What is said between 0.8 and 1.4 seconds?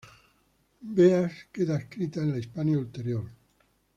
Beas